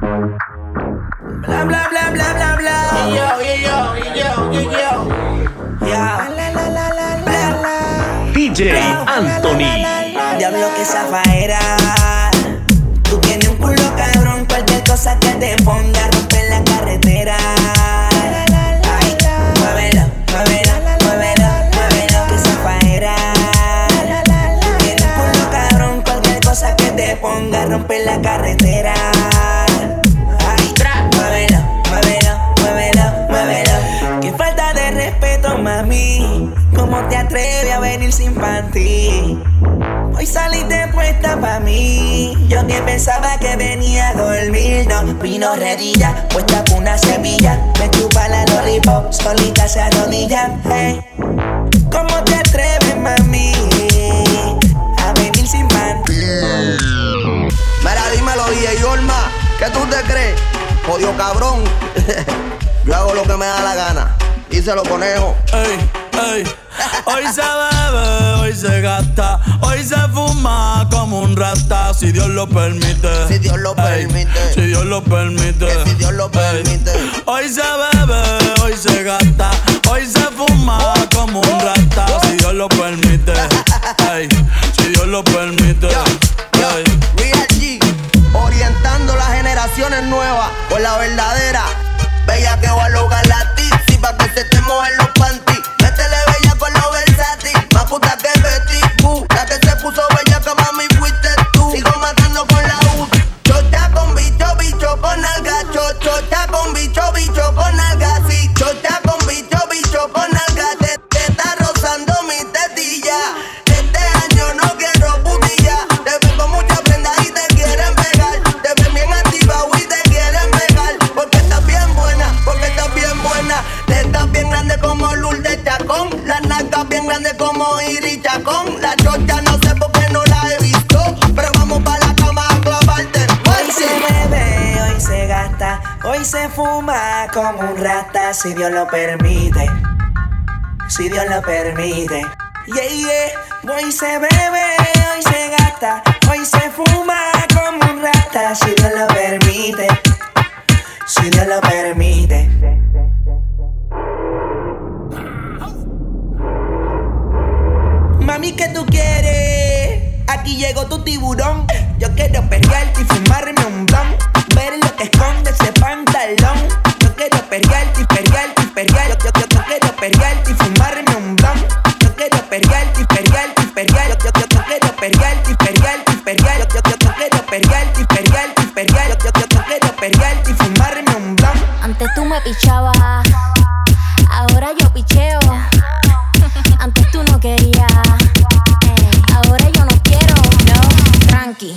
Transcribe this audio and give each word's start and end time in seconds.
Bla 0.00 1.64
bla 1.64 1.88
bla 1.88 2.10
bla 2.12 2.32
bla 2.34 2.56
bla. 2.56 2.76
Yo, 3.08 3.40
yo, 3.40 3.96
yo, 4.14 4.52
yo, 4.52 4.70
yo. 4.70 5.08
Ya. 5.86 6.28
La 6.36 6.50
la 6.50 6.68
la 6.68 6.88
la 6.90 7.08
la 7.24 7.50
la. 7.62 7.76
DJ 8.34 8.76
Anthony. 9.06 9.72
Diablo 10.36 10.68
que 10.76 10.84
zafaera. 10.84 11.58
Tú 13.04 13.18
tienes 13.20 13.48
un 13.48 13.56
culo 13.56 13.96
cabrón, 13.96 14.44
cualquier 14.44 14.84
cosa 14.84 15.18
que 15.18 15.30
te 15.30 15.56
ponga 15.62 16.10
romper 16.12 16.44
la 16.50 16.62
carretera. 16.64 17.36
Ay, 19.00 19.16
muévelo, 19.60 20.04
muévelo, 20.30 20.72
muévelo, 21.04 21.48
muévelo, 21.72 22.26
que 22.28 22.38
zafaera. 22.38 23.14
Tú 24.60 24.68
tienes 24.78 25.02
un 25.02 25.12
culo 25.16 25.50
cabrón, 25.50 26.02
cualquier 26.02 26.40
cosa 26.40 26.76
que 26.76 26.90
te 26.90 27.16
ponga 27.16 27.64
romper 27.64 28.04
la 28.04 28.20
carretera. 28.20 28.85
Sin 38.16 38.34
panty? 38.34 39.38
Hoy 40.16 40.26
saliste 40.26 40.88
puesta 40.94 41.38
pa' 41.38 41.60
mí. 41.60 42.34
Yo 42.48 42.66
que 42.66 42.80
pensaba 42.80 43.36
que 43.38 43.56
venía 43.56 44.08
a 44.08 44.14
dormir. 44.14 44.86
No, 44.88 45.04
vino 45.16 45.54
redilla, 45.54 46.26
puesta 46.30 46.64
con 46.64 46.78
una 46.78 46.96
semilla. 46.96 47.60
Me 47.78 47.90
chupa 47.90 48.26
la 48.28 48.46
lollipop, 48.46 49.12
solita 49.12 49.68
se 49.68 49.82
arrodilla. 49.82 50.58
Hey. 50.64 51.04
¿Cómo 51.92 52.24
te 52.24 52.36
atreves, 52.36 52.96
mami? 52.96 53.52
A 54.98 55.12
venir 55.12 55.46
sin 55.46 55.68
panty. 55.68 56.14
Mira, 57.80 58.10
dímelo, 58.14 58.44
DJ 58.46 58.80
Yorma, 58.80 59.30
¿qué 59.58 59.66
tú 59.66 59.80
te 59.90 60.00
crees? 60.10 60.40
Jodido 60.86 61.14
cabrón. 61.18 61.64
Yo 62.86 62.94
hago 62.94 63.12
lo 63.12 63.24
que 63.24 63.36
me 63.36 63.44
da 63.44 63.60
la 63.60 63.74
gana. 63.74 64.16
Díselo, 64.48 64.84
conejo. 64.84 65.34
Ey, 65.52 65.90
ey. 66.34 66.65
Hoy 67.06 67.24
se 67.32 67.40
bebe, 67.42 68.40
hoy 68.40 68.54
se 68.54 68.80
gasta, 68.80 69.40
hoy 69.60 69.82
se 69.84 69.96
fuma 70.12 70.86
como 70.90 71.20
un 71.20 71.36
rata, 71.36 71.94
si 71.94 72.12
Dios 72.12 72.28
lo 72.28 72.46
permite. 72.48 73.08
Si 73.28 73.38
Dios 73.38 73.58
lo 73.58 73.70
Ey, 73.76 74.06
permite. 74.06 74.54
si 74.54 74.60
Dios 74.62 74.84
lo 74.84 75.02
permite. 75.02 75.66
Que 75.66 75.84
si 75.84 75.94
Dios 75.94 76.12
lo 76.12 76.24
Ey. 76.26 76.30
permite. 76.62 76.92
Hoy 77.26 77.48
se 77.48 77.62
bebe, 77.62 78.62
hoy 78.62 78.74
se 78.76 79.02
gasta, 79.02 79.50
hoy 79.88 80.06
se 80.06 80.20
fuma 80.36 80.78
como 81.14 81.40
un 81.40 81.60
rata, 81.60 82.06
si 82.22 82.36
Dios 82.36 82.54
lo 82.54 82.68
permite. 82.68 83.32
Ey, 84.12 84.28
si 84.76 84.88
Dios 84.88 85.06
lo 85.06 85.22
permite. 85.24 85.88
Yo. 85.90 86.04
Real 87.16 87.46
G, 87.58 87.78
orientando 88.34 89.14
las 89.16 89.28
generaciones 89.34 90.02
nuevas 90.04 90.48
con 90.68 90.82
la 90.82 90.96
verdadera. 90.98 91.64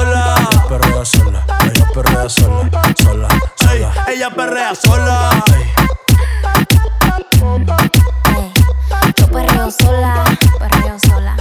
sola. 0.00 0.34
Ella 0.50 0.68
perrea 0.68 1.04
sola. 1.04 1.44
Ella 1.64 1.86
perrea 1.94 2.28
sola. 2.28 2.70
Sola, 3.02 3.28
sola. 3.64 3.92
Ella 4.08 4.30
perrea 4.30 4.74
sola. 4.74 5.44
Ey, 5.52 5.72
Yo 9.16 9.26
perreo 9.28 9.70
sola, 9.70 10.24
perreo 10.58 10.98
sola. 10.98 11.36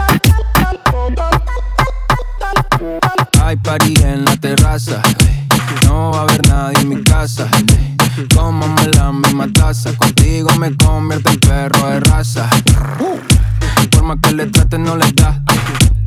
Hay 3.44 3.56
party 3.58 3.94
en 4.04 4.26
la 4.26 4.36
terraza. 4.38 5.02
No 5.86 6.12
va 6.12 6.20
a 6.20 6.22
haber 6.24 6.48
nadie 6.48 6.80
en 6.80 6.90
mi 6.90 7.04
casa. 7.04 7.48
Comamos 8.36 8.88
la 8.96 9.12
misma 9.12 9.48
taza. 9.54 9.96
Contigo 9.96 10.50
me 10.58 10.76
convierto 10.76 11.30
en 11.30 11.40
perro 11.40 11.88
de 11.90 12.00
raza. 12.02 12.50
Por 13.92 14.04
más 14.04 14.18
que 14.22 14.32
le 14.34 14.48
traten, 14.48 14.84
no 14.84 14.96
les 14.96 15.16
da. 15.16 15.42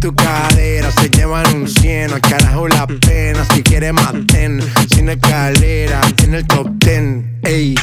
tu 0.00 0.14
cadera 0.14 0.90
se 0.92 1.10
llevan 1.10 1.54
un 1.54 1.68
cien. 1.68 2.10
Al 2.10 2.22
carajo 2.22 2.66
la 2.68 2.86
pena, 2.86 3.44
si 3.54 3.62
quieres 3.62 3.92
maten. 3.92 4.60
Sin 4.88 5.10
escalera, 5.10 6.00
en 6.22 6.34
el 6.34 6.46
top 6.46 6.70
ten. 6.78 7.38
Ey, 7.42 7.74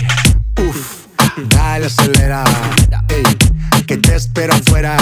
uff, 0.68 1.06
dale 1.50 1.86
acelera. 1.86 2.44
Ey, 3.10 3.24
que 3.86 3.98
te 3.98 4.16
espero 4.16 4.56
afuera. 4.56 4.98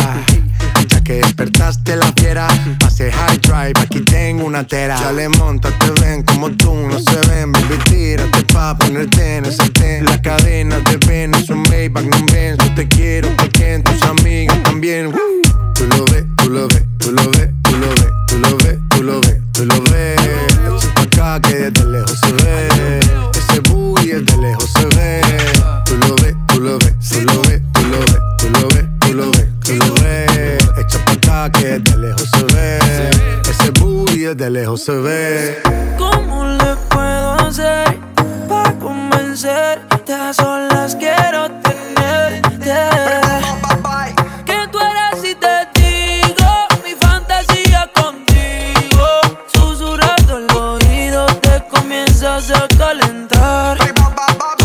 Ya 0.89 1.01
que 1.01 1.13
despertaste 1.13 1.95
la 1.95 2.11
fiera, 2.17 2.47
pase 2.79 3.09
high 3.09 3.37
drive, 3.37 3.79
aquí 3.79 4.01
tengo 4.01 4.45
una 4.45 4.67
tera. 4.67 4.99
Ya 4.99 5.13
le 5.13 5.29
monta, 5.29 5.69
te 5.79 5.91
ven 6.01 6.21
como 6.23 6.51
tú, 6.51 6.73
no 6.75 6.99
se 6.99 7.15
ven, 7.29 7.53
baby, 7.53 7.77
tírate 7.85 8.43
pa' 8.53 8.77
ponerte 8.77 9.37
en 9.37 9.45
ese 9.45 9.69
ten. 9.69 10.05
La 10.05 10.21
cadena 10.21 10.79
de 10.79 10.97
ven, 11.07 11.33
es 11.33 11.49
un 11.49 11.63
Maybach, 11.63 12.03
no 12.03 12.25
ven, 12.33 12.57
yo 12.57 12.75
te 12.75 12.87
quiero, 12.89 13.29
porque 13.37 13.81
tus 13.85 14.03
amigas 14.03 14.61
también. 14.63 15.13
Tú 15.75 15.85
lo 15.87 16.05
ves, 16.05 16.25
tú 16.37 16.49
lo 16.49 16.67
ves, 16.67 16.83
tú 16.97 17.11
lo 17.11 17.29
ves, 17.31 17.49
tú 17.63 17.71
lo 17.77 17.89
ves, 17.89 18.11
tú 18.27 18.37
lo 18.39 18.57
ves, 18.57 18.77
tú 18.89 19.03
lo 19.03 19.21
ves, 19.21 19.41
tú 19.51 19.65
lo 19.65 19.81
ves. 19.83 20.15
Echa 20.71 20.93
pa' 20.95 21.01
acá 21.01 21.41
que 21.41 21.55
desde 21.69 21.85
lejos 21.89 22.19
se 22.19 22.31
ve. 22.31 22.99
Ese 23.33 23.59
booty 23.69 24.07
desde 24.07 24.37
lejos 24.37 24.69
se 24.71 24.85
ve. 24.95 25.21
Tú 25.85 25.97
lo 25.97 26.15
ves, 26.15 26.35
tú 26.47 26.59
lo 26.61 26.77
ves, 26.79 26.95
tú 27.09 27.21
lo 27.21 27.41
ves, 27.41 27.61
tú 27.73 27.81
lo 27.87 27.99
ves, 27.99 28.19
tú 28.37 28.49
lo 28.49 28.67
ves, 28.69 28.85
tú 28.99 29.13
lo 29.13 29.31
ves, 29.31 29.47
tú 29.63 29.73
lo 29.75 29.93
ves. 29.95 30.63
Echa 30.77 31.05
pa' 31.05 31.11
acá 31.11 31.51
que 31.51 31.79
desde 31.79 31.97
lejos 31.97 32.29
se 32.31 32.43
ve. 32.55 32.79
Ese 33.49 33.69
booty 33.79 34.19
desde 34.19 34.49
lejos 34.49 34.81
se 34.81 34.93
ve. 34.93 35.59
¿Cómo 35.97 36.45
le 36.45 36.75
puedo 36.89 37.33
hacer 37.33 37.99
para 38.47 38.71
convencerte? 38.79 40.13
A 40.13 40.33
solas 40.33 40.95
quiero 40.95 41.49
a 52.25 52.67
calentar. 52.75 53.77
Dices 53.77 54.64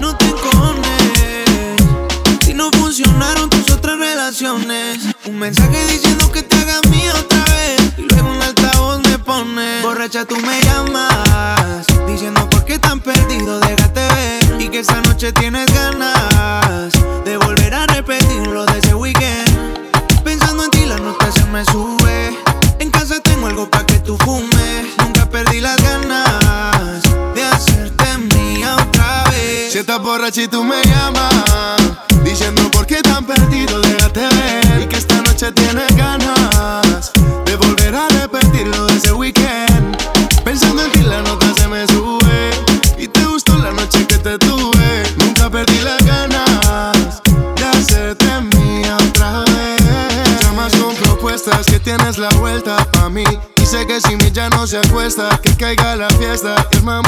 No 0.00 0.16
te 0.16 0.26
encones. 0.26 1.80
Si 2.44 2.54
no 2.54 2.70
funcionaron 2.72 3.50
tus 3.50 3.70
otras 3.70 3.98
relaciones. 3.98 4.98
Un 5.26 5.38
mensaje 5.38 5.78
diciendo 5.86 6.05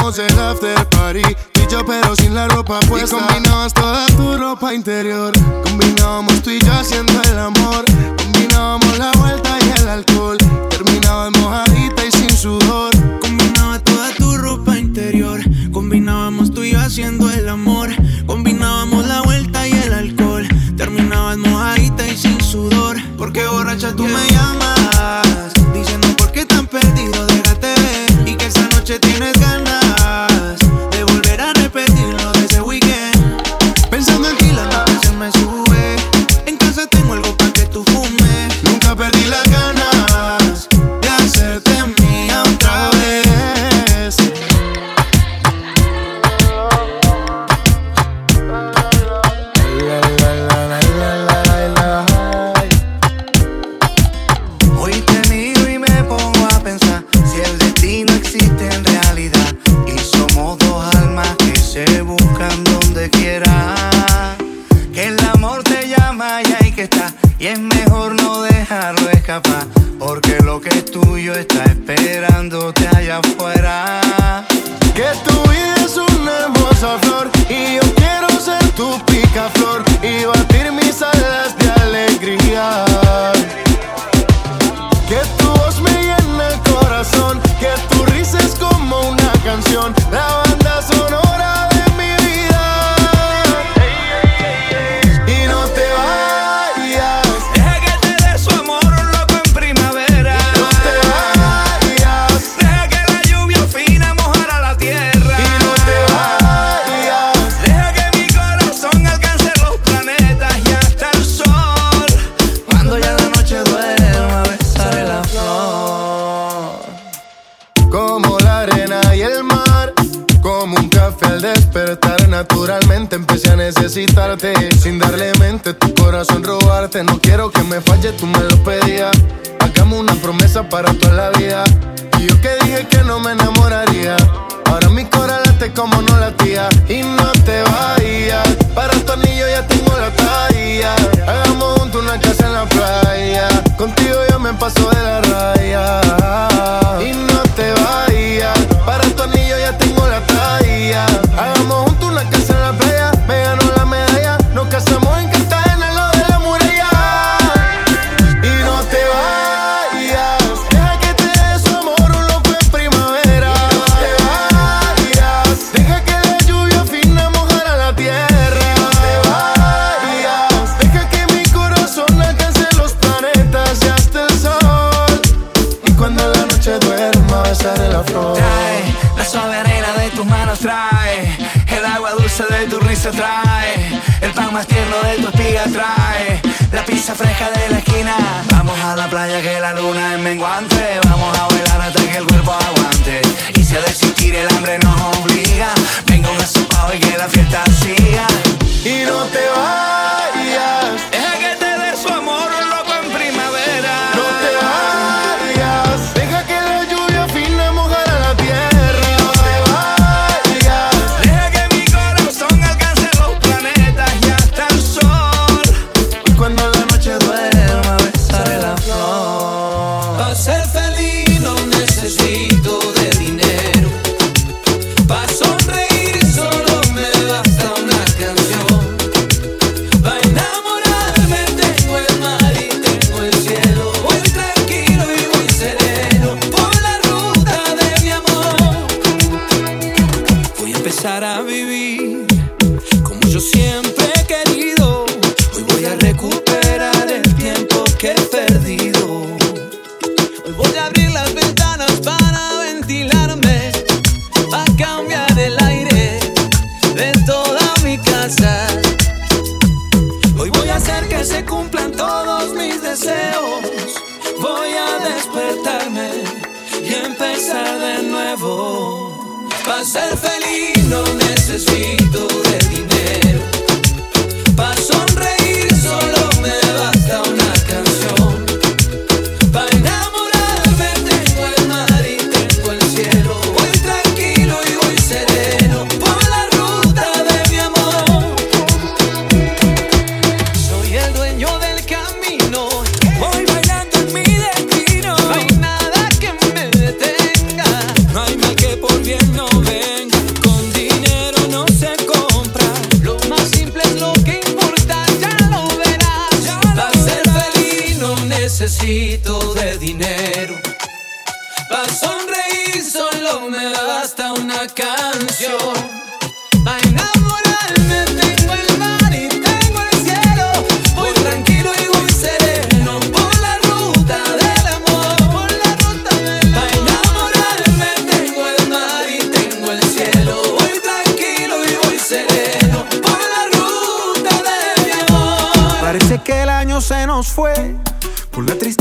Armamos 0.09 0.19
el 0.19 0.39
after 0.39 0.89
party. 0.89 1.21
Tú 1.51 1.61
y 1.61 1.71
yo, 1.71 1.85
pero 1.85 2.15
sin 2.15 2.33
la 2.33 2.47
ropa 2.47 2.79
puesta. 2.81 3.15
Y 3.15 3.19
combinabas 3.19 3.73
toda 3.75 4.07
tu 4.07 4.37
ropa 4.37 4.73
interior. 4.73 5.33
Combinábamos 5.63 6.41
tú 6.41 6.49
y 6.49 6.59
yo 6.59 6.73
haciendo 6.73 7.13
el 7.29 7.37
amor. 7.37 7.85
Combinábamos 8.17 8.97
la 8.97 9.11
vuelta 9.11 9.57
y 9.61 9.79
el 9.79 9.87
alcohol. 9.87 10.37
Terminabas 10.69 11.31
mojadita 11.37 12.05
y 12.05 12.11
sin 12.11 12.31
sudor. 12.31 12.91
Combinaba 13.19 13.77
toda 13.83 14.11
tu 14.15 14.35
ropa 14.35 14.79
interior. 14.79 15.41
Combinábamos 15.71 16.51
tú 16.51 16.63
y 16.63 16.71
yo 16.71 16.79
haciendo 16.79 17.29
el 17.29 17.47
amor. 17.47 17.89
Combinábamos 18.25 19.05
la 19.07 19.21
vuelta 19.21 19.67
y 19.67 19.73
el 19.73 19.93
alcohol. 19.93 20.47
Terminabas 20.75 21.37
mojadita 21.37 22.07
y 22.07 22.17
sin 22.17 22.41
sudor. 22.41 22.97
Porque 23.15 23.45
borracha 23.45 23.95
tú 23.95 24.05
me 24.05 24.27
llamas. 24.31 24.58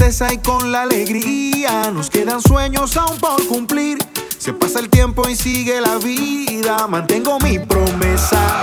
tristeza 0.08 0.32
y 0.32 0.38
con 0.38 0.72
la 0.72 0.82
alegría. 0.82 1.90
Nos 1.92 2.08
quedan 2.08 2.40
sueños 2.40 2.96
aún 2.96 3.18
por 3.18 3.46
cumplir. 3.46 3.98
Se 4.38 4.54
pasa 4.54 4.78
el 4.78 4.88
tiempo 4.88 5.28
y 5.28 5.36
sigue 5.36 5.82
la 5.82 5.98
vida. 5.98 6.86
Mantengo 6.88 7.38
mi 7.40 7.58
promesa 7.58 8.62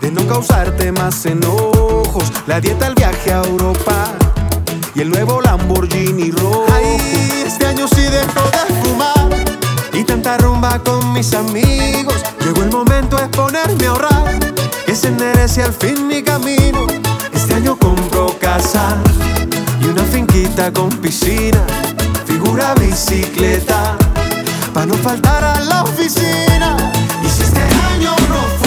de 0.00 0.12
no 0.12 0.24
causarte 0.28 0.92
más 0.92 1.26
enojos. 1.26 2.30
La 2.46 2.60
dieta, 2.60 2.86
el 2.86 2.94
viaje 2.94 3.32
a 3.32 3.42
Europa 3.42 4.12
y 4.94 5.00
el 5.00 5.10
nuevo 5.10 5.40
Lamborghini 5.40 6.30
rojo. 6.30 6.66
Ay, 6.72 6.98
este 7.46 7.66
año 7.66 7.88
sí 7.88 8.02
dejo 8.02 8.42
de 8.50 8.74
fumar 8.80 9.28
y 9.92 10.04
tanta 10.04 10.38
rumba 10.38 10.78
con 10.84 11.12
mis 11.12 11.34
amigos. 11.34 12.22
Llegó 12.44 12.62
el 12.62 12.70
momento 12.70 13.16
de 13.16 13.26
ponerme 13.28 13.86
a 13.86 13.90
ahorrar, 13.90 14.54
que 14.86 14.94
se 14.94 15.10
merece 15.10 15.64
al 15.64 15.72
fin 15.72 16.06
mi 16.06 16.22
camino. 16.22 16.86
Este 17.32 17.54
año 17.54 17.76
compro 17.76 18.36
casa 18.38 19.02
con 20.72 20.88
piscina, 21.02 21.66
figura 22.24 22.74
bicicleta, 22.74 23.96
para 24.72 24.86
no 24.86 24.94
faltar 24.94 25.44
a 25.44 25.60
la 25.60 25.84
oficina. 25.84 26.76
Y 27.22 27.28
si 27.28 27.42
este 27.42 27.60
año 27.60 28.14
no 28.28 28.59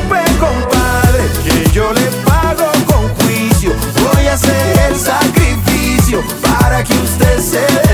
preocupe, 0.00 0.38
compadre, 0.38 1.24
que 1.44 1.70
yo 1.70 1.92
le 1.92 2.06
pago 2.24 2.70
con 2.86 3.08
juicio. 3.16 3.72
Voy 4.12 4.26
a 4.26 4.34
hacer 4.34 4.78
el 4.88 4.96
sacrificio 4.96 6.22
para 6.42 6.82
que 6.84 6.94
usted 6.94 7.38
se 7.40 7.89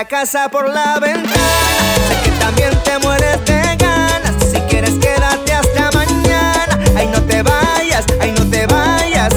la 0.00 0.08
casa 0.08 0.48
por 0.48 0.66
la 0.66 0.98
ventana. 0.98 1.34
Sé 2.08 2.14
que 2.24 2.30
también 2.38 2.70
te 2.84 2.98
mueres 3.00 3.44
de 3.44 3.60
ganas. 3.76 4.34
Si 4.50 4.58
quieres, 4.62 4.94
quédate 4.94 5.52
hasta 5.52 5.90
mañana. 5.90 6.78
Ay, 6.96 7.06
no 7.08 7.20
te 7.24 7.42
vayas, 7.42 8.06
ay, 8.18 8.32
no 8.32 8.48
te 8.48 8.66
vayas. 8.66 9.29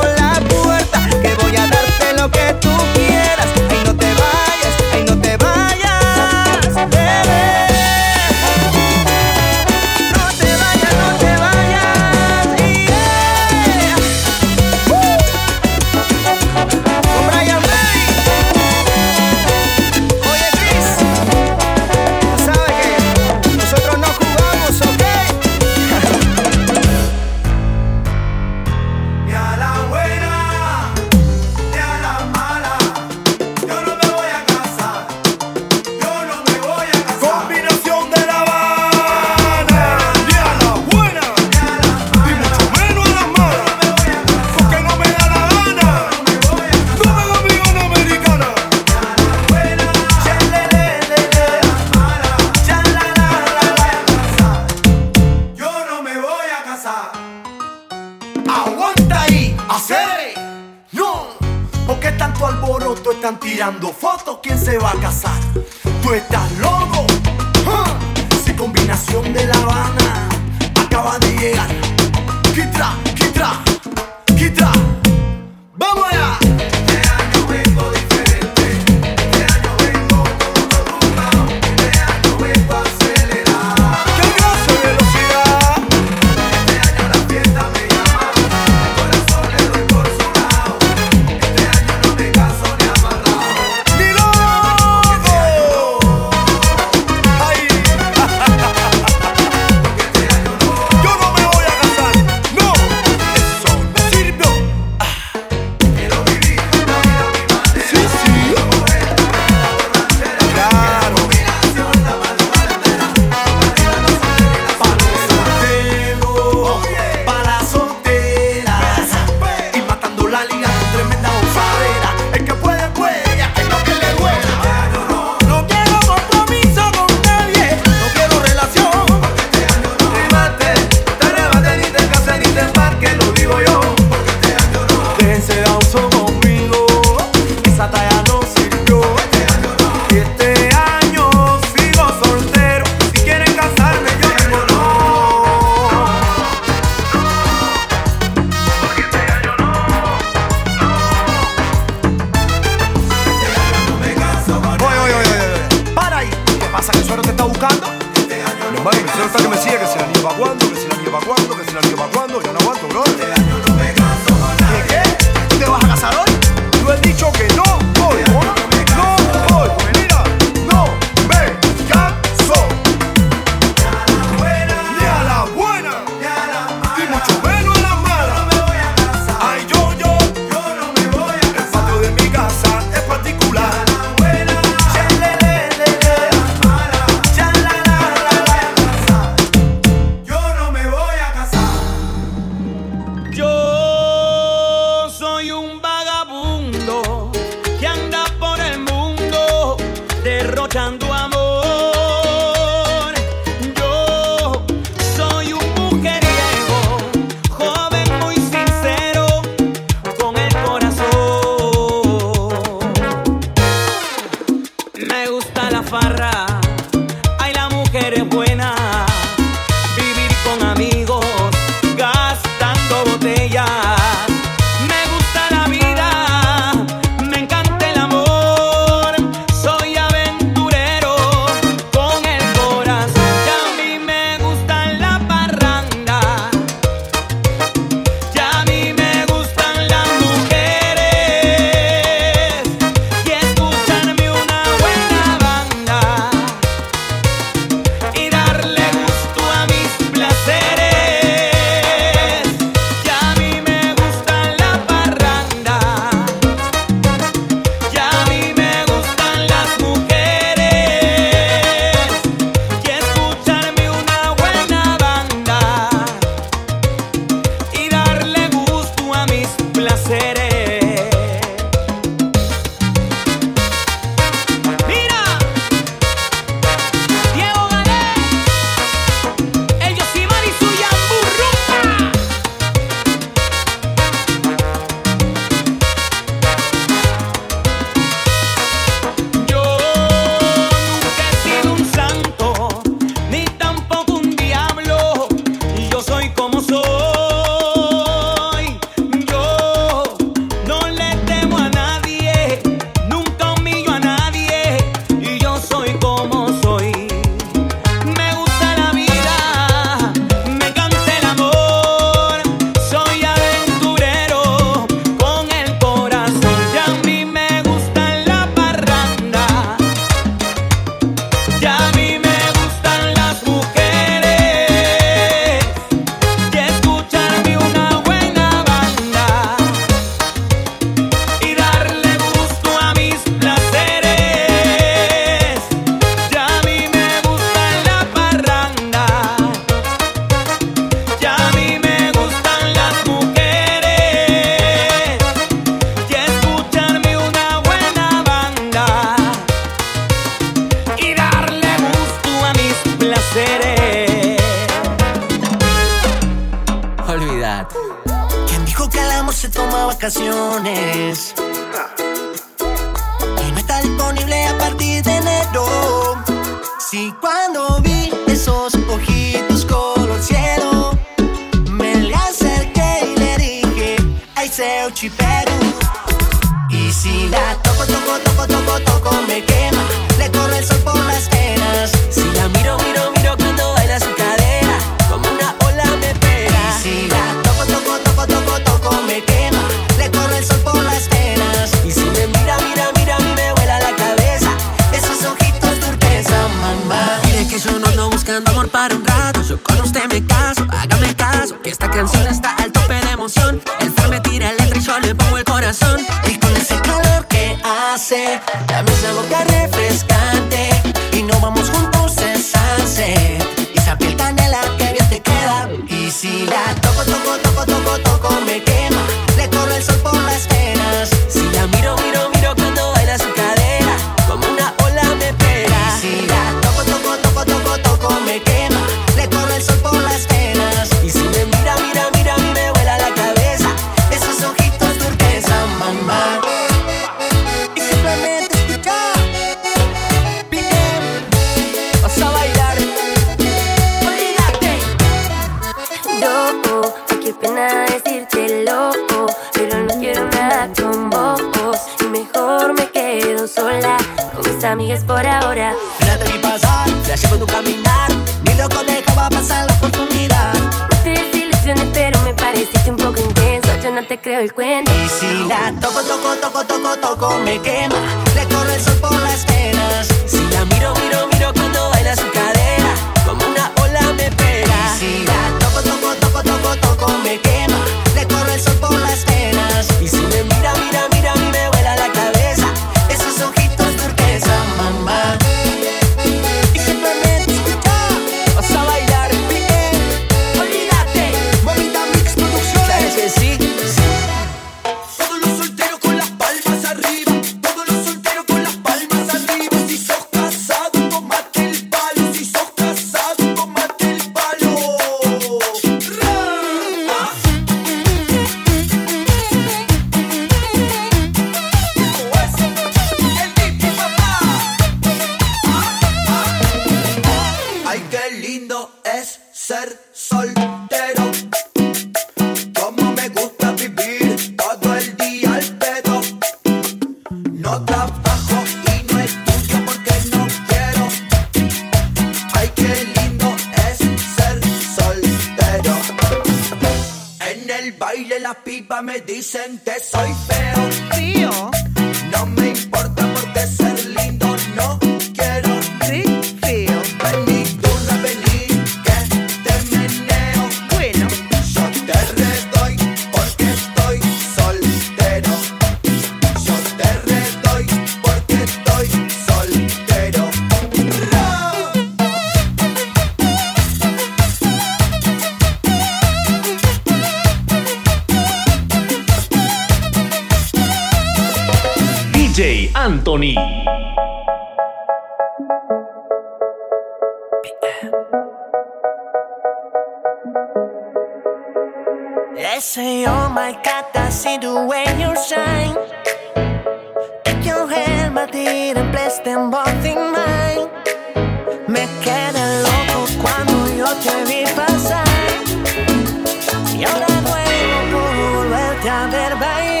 better 599.41 599.55
by 599.55 599.95
you. 599.95 600.00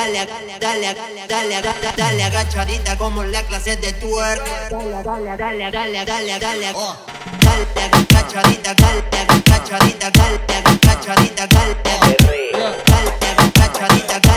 dale, 0.00 0.26
dale, 0.58 0.94
dale, 1.28 1.62
dale, 1.96 2.22
agachadita 2.24 2.96
como 2.96 3.22
la 3.24 3.42
clase 3.42 3.76
de 3.76 3.92
twerk. 3.92 4.42
Dale, 4.70 5.02
dale, 5.02 5.36
dale, 5.36 5.70
dale, 5.70 6.04
dale, 6.04 6.38
dale. 6.38 6.72
Oh. 6.74 6.96
Dale, 7.40 7.66
agachadita, 8.08 8.74
dale, 8.74 9.02
agachadita, 9.28 10.10
dale, 10.10 10.40
agachadita, 10.64 11.46
dale. 11.46 11.76
Dale, 11.82 13.12
agachadita. 13.36 14.29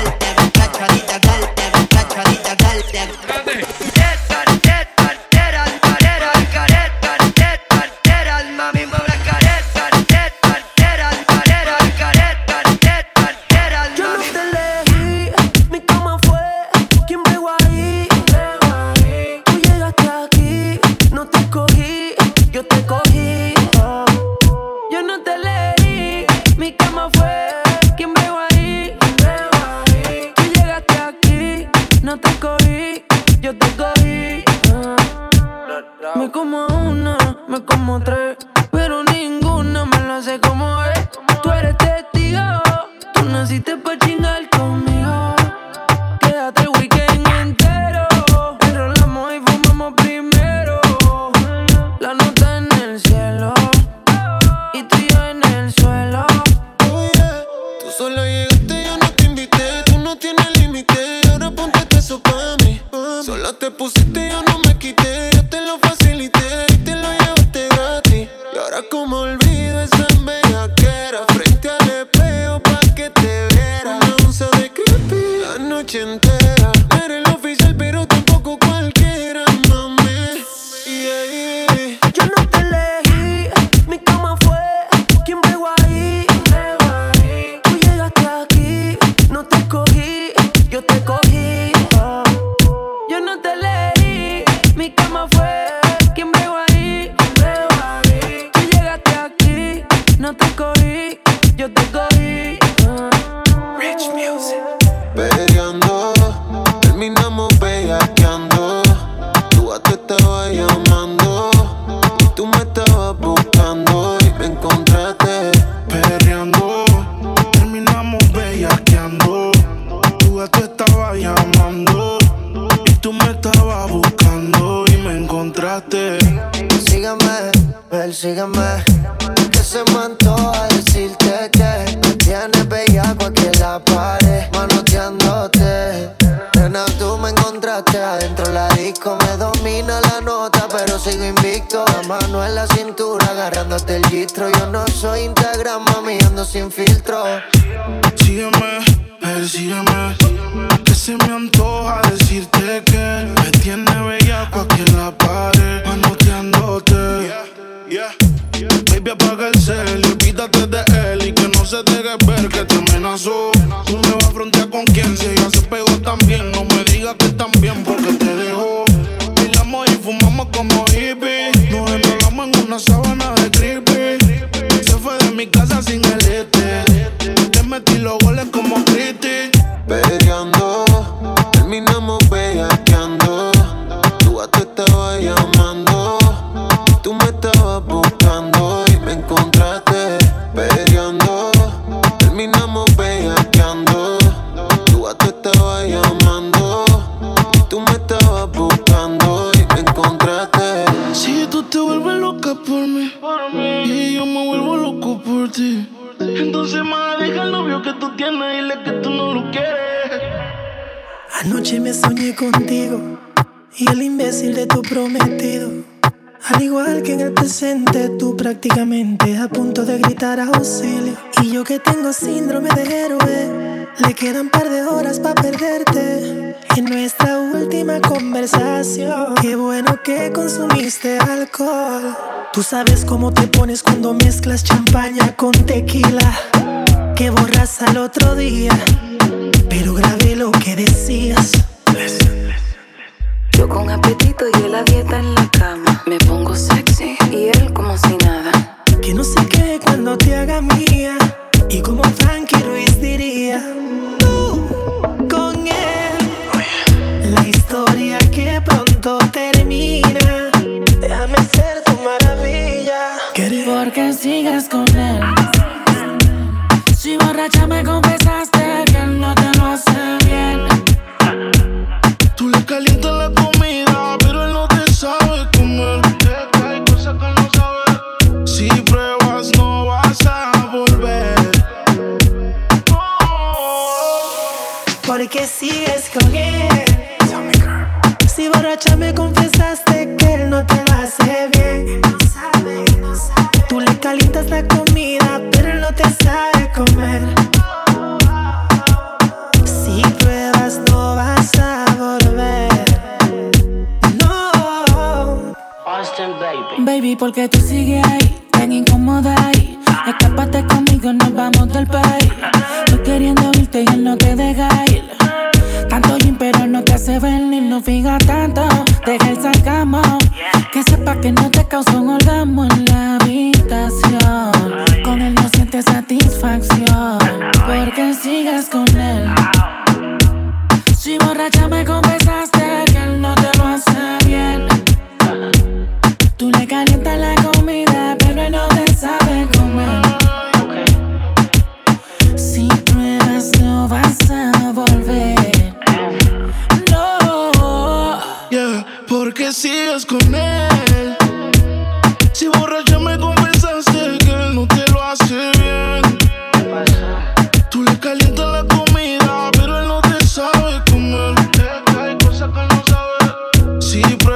Si 363.94 364.33